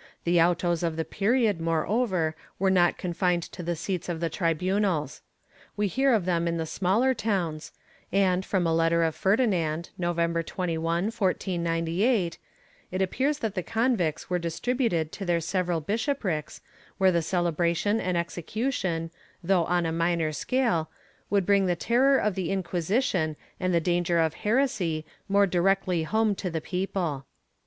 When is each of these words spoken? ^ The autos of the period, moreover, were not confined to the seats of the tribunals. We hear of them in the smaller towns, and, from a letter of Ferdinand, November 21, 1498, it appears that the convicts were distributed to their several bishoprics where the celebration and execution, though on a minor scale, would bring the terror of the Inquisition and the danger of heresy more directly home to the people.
^ 0.00 0.02
The 0.24 0.40
autos 0.40 0.82
of 0.82 0.96
the 0.96 1.04
period, 1.04 1.60
moreover, 1.60 2.34
were 2.58 2.70
not 2.70 2.96
confined 2.96 3.42
to 3.52 3.62
the 3.62 3.76
seats 3.76 4.08
of 4.08 4.18
the 4.18 4.30
tribunals. 4.30 5.20
We 5.76 5.88
hear 5.88 6.14
of 6.14 6.24
them 6.24 6.48
in 6.48 6.56
the 6.56 6.64
smaller 6.64 7.12
towns, 7.12 7.70
and, 8.10 8.42
from 8.42 8.66
a 8.66 8.72
letter 8.74 9.02
of 9.02 9.14
Ferdinand, 9.14 9.90
November 9.98 10.42
21, 10.42 11.10
1498, 11.12 12.38
it 12.90 13.02
appears 13.02 13.40
that 13.40 13.54
the 13.54 13.62
convicts 13.62 14.30
were 14.30 14.38
distributed 14.38 15.12
to 15.12 15.26
their 15.26 15.38
several 15.38 15.82
bishoprics 15.82 16.62
where 16.96 17.12
the 17.12 17.20
celebration 17.20 18.00
and 18.00 18.16
execution, 18.16 19.10
though 19.44 19.64
on 19.66 19.84
a 19.84 19.92
minor 19.92 20.32
scale, 20.32 20.90
would 21.28 21.44
bring 21.44 21.66
the 21.66 21.76
terror 21.76 22.16
of 22.16 22.36
the 22.36 22.50
Inquisition 22.50 23.36
and 23.60 23.74
the 23.74 23.80
danger 23.80 24.18
of 24.18 24.32
heresy 24.32 25.04
more 25.28 25.46
directly 25.46 26.04
home 26.04 26.34
to 26.36 26.48
the 26.48 26.62
people. 26.62 27.26